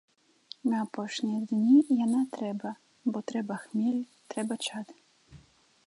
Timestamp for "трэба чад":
4.35-4.87